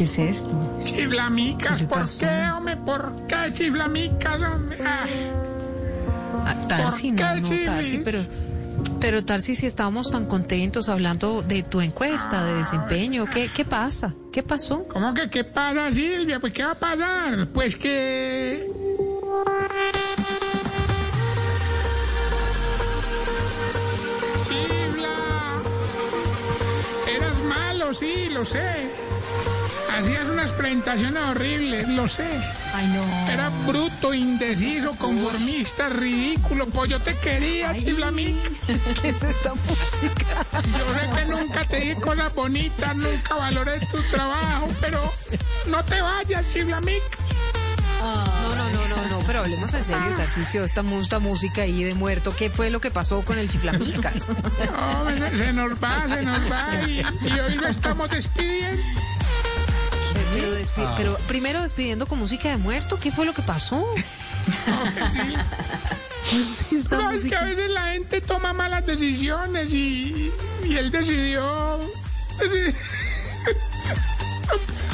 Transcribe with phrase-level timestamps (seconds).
[0.00, 0.52] ¿Qué es esto?
[0.86, 2.76] Chiflamicas, ¿Qué le ¿por qué, hombre?
[2.78, 4.78] ¿Por qué chiflamicas, hombre?
[4.82, 5.04] Ah,
[6.46, 7.64] Ah, Tarsi, ¿Por no, no?
[7.66, 8.20] Tarsi, pero,
[8.98, 14.14] pero Tarsi, si estábamos tan contentos hablando de tu encuesta de desempeño, ¿qué, qué pasa?
[14.32, 14.88] ¿Qué pasó?
[14.88, 16.40] ¿Cómo que qué pasa, Silvia?
[16.40, 17.46] Pues, ¿qué va a pasar?
[17.52, 18.66] Pues que...
[24.44, 25.62] Chifla.
[27.16, 28.90] Eras malo, sí, lo sé.
[30.00, 32.26] Hacías unas presentaciones horribles, lo sé.
[32.74, 33.28] Ay, no.
[33.30, 36.66] Era bruto, indeciso, conformista, ridículo.
[36.68, 38.36] Pues yo te quería, chiflamic.
[39.02, 40.46] ¿Qué es esta música?
[40.78, 45.02] Yo sé que nunca te di cosas bonitas, nunca valoré tu trabajo, pero
[45.66, 47.02] no te vayas, chiflamic.
[48.00, 51.84] No, no, no, no, no, pero hablemos en serio, Tarcisio, esta, mu- esta música ahí
[51.84, 54.38] de muerto, ¿qué fue lo que pasó con el chiflamicas?
[54.38, 58.82] No, se, se nos va, se nos va y, y hoy lo estamos despidiendo.
[60.34, 63.84] Pero, despi- pero primero despidiendo con música de muerto, ¿qué fue lo que pasó?
[66.30, 70.30] Pues esta No, es que a veces la gente toma malas decisiones y,
[70.64, 71.80] y él decidió...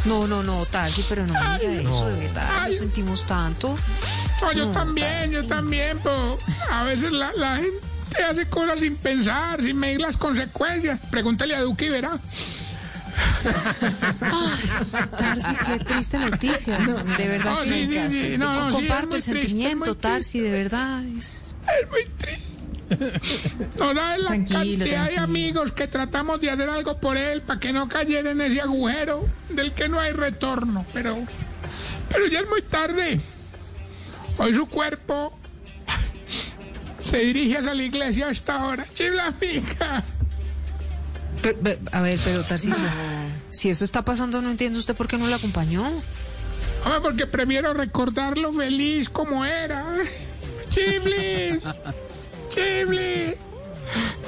[0.04, 2.72] No, no, no, Tarsi, pero no diga eso, de verdad, Ay.
[2.72, 3.76] lo sentimos tanto.
[4.40, 6.38] No, yo No, también, yo también, pero
[6.70, 11.00] a veces la, la gente hace cosas sin pensar, sin medir las consecuencias.
[11.10, 12.18] Pregúntale a Duque y verá.
[15.16, 19.84] Tarsi, qué triste noticia, de verdad No, que sí, sí, sí, no, comparto el sentimiento,
[19.94, 20.00] triste.
[20.02, 21.54] Tarsi, de verdad, es...
[21.82, 22.46] Es muy triste.
[23.78, 25.22] No sabes la Tranquilo, cantidad de tranquilo.
[25.22, 29.26] amigos que tratamos de hacer algo por él para que no cayera en ese agujero
[29.50, 30.86] del que no hay retorno.
[30.92, 31.18] Pero,
[32.10, 33.20] pero ya es muy tarde.
[34.38, 35.36] Hoy su cuerpo
[37.00, 38.86] se dirige hacia la iglesia a esta hora.
[38.94, 40.04] Chiflamica.
[41.42, 42.84] Pero, ve- a ver, pero Tarcisio,
[43.50, 45.86] si eso está pasando, no entiende usted por qué no lo acompañó.
[46.84, 49.84] Hombre, porque prefiero recordarlo feliz como era.
[50.68, 51.60] Chibli.
[52.48, 53.34] Chibli.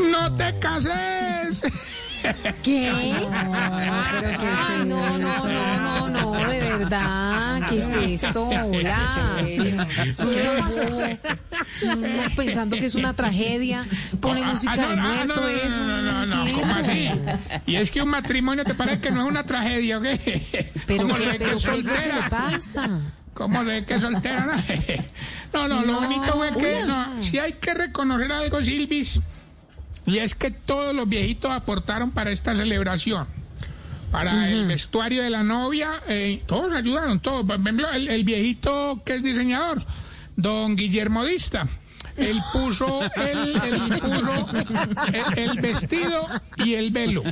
[0.01, 1.61] No te cases.
[2.63, 2.91] ¿Qué?
[4.21, 8.49] pero ¿qué es Ay, no, no, no, no, no, de verdad, ¿qué es esto?
[8.49, 9.37] Hola.
[11.97, 12.07] Uno
[12.37, 13.87] pensando que es una tragedia,
[14.21, 15.83] pone música Ah, de no, ah, muerto, no, eso.
[15.83, 16.53] No, no, no.
[16.61, 17.11] ¿cómo así?
[17.67, 20.69] Y es que un matrimonio te parece que no es una tragedia, ¿o qué?
[20.87, 22.29] Pero, ¿Cómo qué, pero es ¿qué es lo que le soltera?
[22.31, 22.89] pasa?
[23.35, 24.57] ¿Cómo ve que es soltera?
[25.51, 29.19] No, no, lo bonito fue que, no, si hay que reconocer algo, Silvis,
[30.09, 33.27] y es que todos los viejitos aportaron para esta celebración.
[34.11, 37.45] Para el vestuario de la novia, eh, todos ayudaron, todos.
[37.45, 39.85] Por ejemplo, el, el viejito que es diseñador,
[40.35, 41.69] don Guillermo Dista.
[42.17, 44.49] Él puso, él, él puso
[45.35, 46.27] el, el vestido
[46.65, 47.23] y el velo.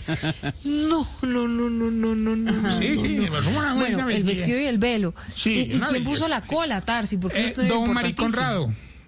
[0.64, 2.72] No, no, no, no, no, no, no.
[2.72, 5.12] Sí, sí, pues una buena Bueno, el vestido y el velo.
[5.34, 6.04] Sí, ¿Y, quién belleza.
[6.04, 7.16] puso la cola, Tarsi?
[7.16, 7.69] Porque Eh, esto es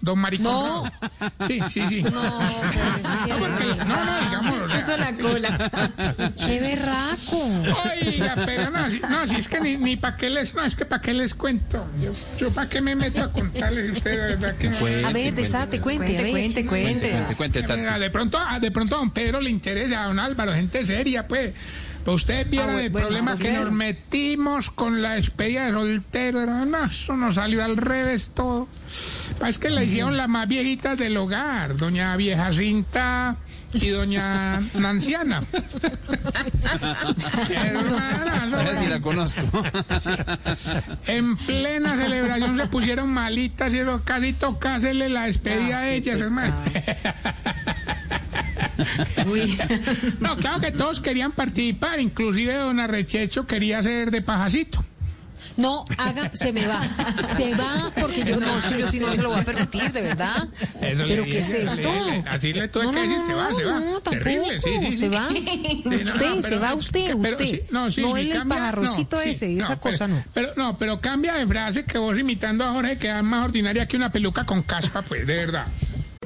[0.01, 0.15] don.
[0.15, 0.85] Don Mariconrado.
[1.47, 2.03] Sí, sí, sí.
[2.03, 2.11] No,
[2.73, 3.29] pero es que...
[3.29, 6.33] No, porque- no, no, digamos, Puso la cola.
[6.47, 7.51] ¡Qué berraco!
[7.91, 10.77] Oiga, pero no, si, no, si es que ni, ni para qué les, no, es
[10.77, 11.87] que para qué les cuento.
[12.03, 14.77] Yo, yo para qué me meto a contarles usted, de verdad que no.
[15.09, 16.31] A ver, desate, cuente, a Cuente, ver.
[16.31, 17.11] cuente, cuente.
[17.11, 17.85] Cuente, cuente, Tarsi.
[17.85, 20.87] Venga, de pronto, ah, de pronto a don Pedro le interesa, a don Álvaro, gente
[20.87, 21.53] seria, pues.
[22.15, 26.41] Ustedes vieron Ah, el bueno, problema don que nos metimos con la despedida de soltero.
[26.41, 26.65] hermano.
[26.67, 28.69] No, eso nos salió al revés todo.
[29.47, 33.37] Es que le hicieron las más viejitas del hogar, doña Vieja Cinta
[33.75, 35.43] y doña Nanciana.
[38.53, 39.63] Ahora sí la conozco.
[41.07, 46.55] en plena celebración se pusieron malitas y eso casi tocásele la despedida a ellas, hermano.
[49.27, 49.59] Uy.
[50.21, 54.85] No, claro que todos querían participar, inclusive don Arrechecho quería ser de pajacito.
[55.57, 56.81] No, haga, se me va.
[57.37, 60.03] Se va porque yo no, eso yo sí no se lo voy a permitir, de
[60.03, 60.47] verdad.
[60.81, 61.91] Eso ¿Pero qué es esto?
[62.31, 63.81] así le tuve No, que no, decir, no, se va, se va.
[63.81, 64.87] no, Terrible, sí, tampoco.
[64.87, 64.97] sí, sí.
[64.99, 65.29] Se va.
[65.31, 67.62] Sí, Usted, se va usted, usted.
[67.71, 70.23] no, no ni el pajarrocito ese, esa pero- cosa no.
[70.33, 73.97] Pero no, pero cambia de frase que vos imitando a Jorge queda más ordinaria que
[73.97, 75.67] una peluca con caspa, pues, de verdad.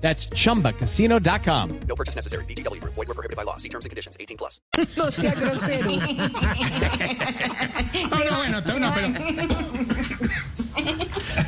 [0.00, 1.80] That's chumbacasino.com.
[1.86, 2.44] No purchase necessary.
[2.46, 2.94] VGW Group.
[2.94, 3.56] Void were prohibited by law.
[3.58, 4.16] See terms and conditions.
[4.18, 4.60] 18 plus.
[4.96, 5.90] No sea grosero.
[8.10, 9.08] No, no, bueno, no, pero.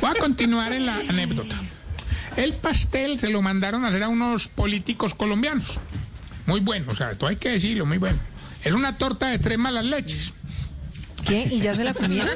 [0.01, 1.55] Voy a continuar en la anécdota.
[2.35, 5.79] El pastel se lo mandaron a hacer a unos políticos colombianos.
[6.45, 8.17] Muy bueno, o sea, todo hay que decirlo, muy bueno.
[8.63, 10.33] Es una torta de tres malas leches.
[11.25, 11.47] ¿Qué?
[11.51, 12.29] ¿Y ya se la comieron?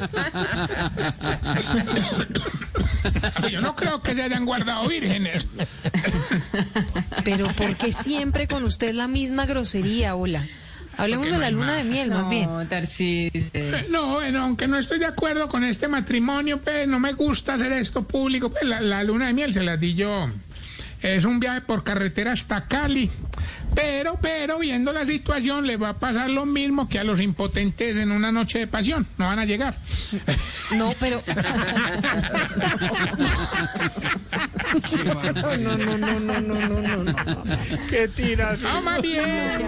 [3.52, 5.48] Yo no creo que se hayan guardado vírgenes.
[7.24, 10.46] Pero ¿por qué siempre con usted la misma grosería, hola?
[10.98, 12.50] Hablemos de la luna de miel, más bien.
[12.50, 13.42] No, Tarcisio.
[13.90, 17.74] No, bueno, aunque no estoy de acuerdo con este matrimonio, pues no me gusta hacer
[17.74, 20.30] esto público, pues la, la luna de miel se la di yo.
[21.02, 23.12] Es un viaje por carretera hasta Cali.
[23.76, 27.96] Pero, pero, viendo la situación, le va a pasar lo mismo que a los impotentes
[27.96, 29.06] en una noche de pasión.
[29.18, 29.76] No van a llegar.
[30.72, 31.22] No, pero...
[35.06, 37.44] No, no, no, no, no, no, no, no.
[37.90, 38.60] ¿Qué tiras?
[38.84, 39.26] Más bien.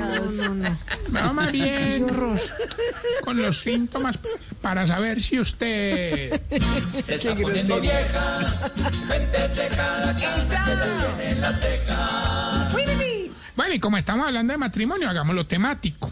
[0.09, 0.77] No, no.
[1.09, 2.07] No, más Qué bien.
[3.23, 4.19] Con los síntomas
[4.61, 6.41] para saber si usted...
[6.49, 8.07] Qué grosería.
[13.67, 16.09] Bueno, y como estamos hablando de matrimonio, hagámoslo temático.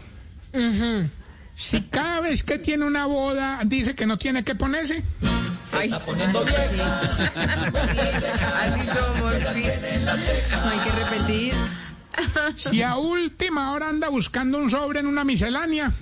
[0.52, 1.08] Ujú.
[1.54, 5.02] Si cada vez que tiene una boda dice que no tiene que ponerse,
[5.72, 6.00] Ay, Así
[8.84, 9.62] somos, sí.
[10.52, 11.54] No hay que repetir.
[12.56, 15.94] si a última hora anda buscando un sobre en una miscelánea,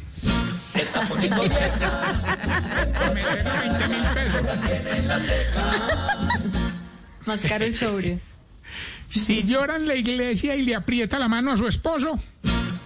[3.15, 4.43] meterle 20 mil pesos.
[7.27, 8.34] Más caro el sobre.
[9.15, 12.19] Si llora en la iglesia y le aprieta la mano a su esposo,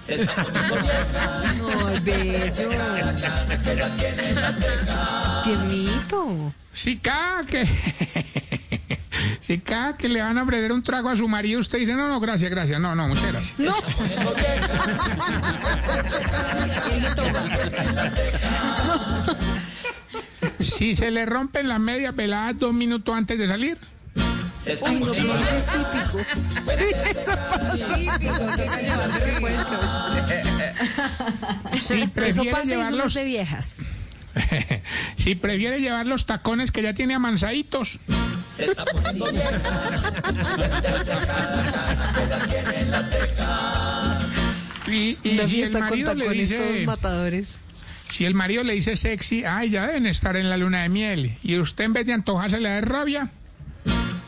[0.08, 2.70] Ay, bello.
[5.44, 6.52] Tiernito.
[6.72, 7.66] si cada que...
[9.40, 12.06] Si cada que le van a ofrecer un trago a su marido, usted dice, no,
[12.06, 13.58] no, gracias, gracias, no, no, muchas gracias.
[13.58, 13.74] No.
[20.60, 23.78] Si se le rompen las medias peladas dos minutos antes de salir,
[24.84, 25.12] Ay, no,
[26.66, 28.34] pero eso es típico.
[31.78, 33.78] si Eso prefiere pasa y llevar los, de viejas.
[35.16, 37.98] si prefiere llevar los tacones que ya tiene amansaditos,
[44.86, 47.60] y, y Una si el fiesta con marido le tacones todos dice, matadores.
[48.10, 51.36] si el marido le dice sexy, ay, ya deben estar en la luna de miel,
[51.42, 53.30] y usted en vez de antojarse le da rabia,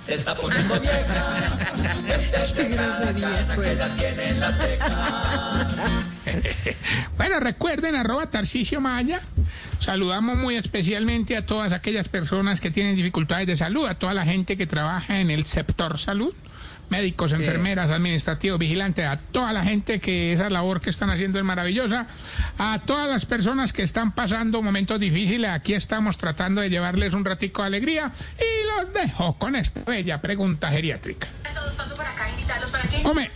[2.57, 3.79] Qué grosería, pues.
[7.17, 9.21] Bueno, recuerden, arroba Tarcisio Maya.
[9.79, 14.25] Saludamos muy especialmente a todas aquellas personas que tienen dificultades de salud, a toda la
[14.25, 16.33] gente que trabaja en el sector salud,
[16.91, 21.45] médicos, enfermeras, administrativos, vigilantes, a toda la gente que esa labor que están haciendo es
[21.45, 22.07] maravillosa,
[22.59, 27.25] a todas las personas que están pasando momentos difíciles, aquí estamos tratando de llevarles un
[27.25, 31.29] ratico de alegría y los dejo con esta bella pregunta geriátrica.
[33.05, 33.31] Hombre,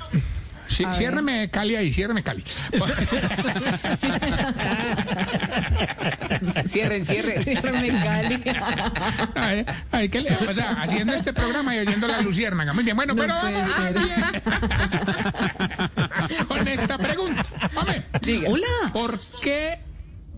[0.67, 2.45] sí, ciérreme Cali ahí, ciérreme Cali.
[6.69, 7.43] Cierren, cierren.
[7.43, 8.43] Cierren Cali.
[9.35, 12.73] Ay, ay, ¿qué le- o sea, haciendo este programa y oyendo la luciérnaga.
[12.73, 13.69] Muy bien, bueno, No pero vamos
[16.49, 17.45] con esta pregunta.
[17.75, 18.49] Hombre, Diga.
[18.51, 18.67] Hola.
[18.93, 19.79] ¿por qué,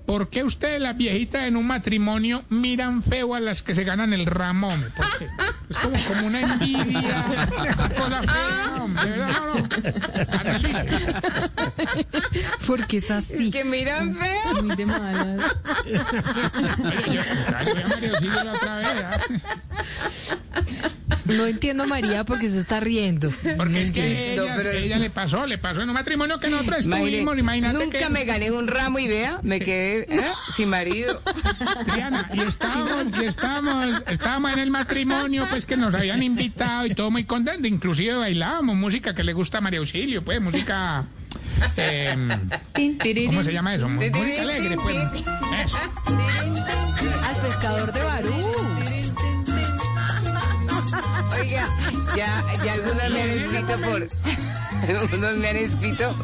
[0.06, 4.12] ¿por qué ustedes, las viejitas en un matrimonio, miran feo a las que se ganan
[4.12, 4.24] el
[5.18, 5.28] qué?
[5.68, 7.24] Es como, como una envidia,
[8.22, 9.04] fea, hombre.
[9.04, 9.68] De verdad, no, no.
[10.38, 10.86] Analice.
[12.66, 13.50] Porque es así.
[13.50, 14.62] Que miran feo.
[14.62, 15.56] Muy de malas.
[15.84, 18.94] Oye, yo, a María Auxilio la otra vez.
[20.54, 20.55] ¿ah?
[21.26, 23.30] No entiendo, María, porque se está riendo.
[23.56, 26.38] Porque es que No, ella, pero es- ella le pasó, le pasó en un matrimonio
[26.40, 28.08] que nosotros estuvimos, imagínate Nunca que...
[28.10, 30.24] me gané un ramo y vea, me quedé ¿eh?
[30.56, 31.20] sin marido.
[32.34, 37.10] Y estábamos, y estábamos, estábamos en el matrimonio, pues que nos habían invitado y todo
[37.10, 41.04] muy contento, inclusive bailábamos música que le gusta a María Auxilio, pues música...
[41.76, 42.28] em,
[43.26, 43.88] ¿Cómo se llama eso?
[43.88, 44.96] Música alegre, pues.
[45.64, 45.78] Eso.
[47.24, 48.85] Al pescador de Barú.
[51.40, 51.68] Oiga,
[52.16, 54.08] ya, ya algunos me han escrito por.
[54.88, 56.14] Algunos me han escrito,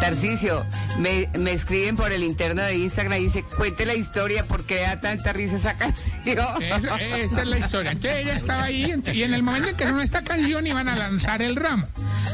[0.00, 0.64] Tarcicio,
[0.98, 5.00] me, me escriben por el interno de Instagram y dice, cuente la historia porque da
[5.00, 6.62] tanta risa esa canción.
[6.62, 7.90] Eso, esa es la historia.
[7.92, 10.96] Entonces ella estaba ahí y en el momento en que sonó esta canción iban a
[10.96, 11.86] lanzar el ramo.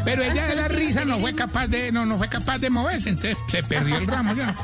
[0.04, 3.10] Pero ella de la risa no fue capaz de, no, no fue capaz de moverse,
[3.10, 4.54] entonces se perdió el ramo ya.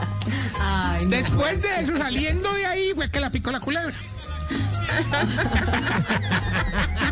[0.61, 1.11] Ay, no.
[1.11, 3.93] Después de eso, saliendo de ahí, fue que la picó la culebra.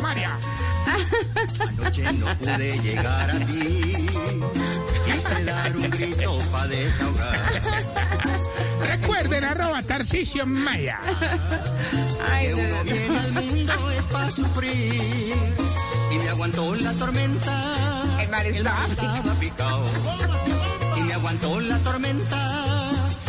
[0.00, 0.38] María.
[1.78, 4.06] Anoche no pude llegar a ti.
[5.06, 7.62] Quise dar un grito para desahogar.
[8.80, 10.98] Recuerden, arroba Tarcisio Maya.
[12.30, 15.34] Ay, Que uno viene al mundo es para sufrir.
[16.12, 18.02] Y me aguantó la tormenta.
[18.20, 19.84] El mar estaba picado.
[20.96, 22.73] Y me aguantó la tormenta.